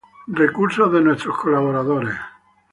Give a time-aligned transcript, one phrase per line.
[0.29, 2.15] Recursos de nuestros colaboradores